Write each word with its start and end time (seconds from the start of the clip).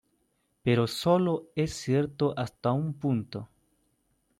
Pero 0.63 0.87
sólo 0.87 1.51
es 1.55 1.75
cierto 1.75 2.33
hasta 2.35 2.71
un 2.71 2.95
punto. 2.95 3.49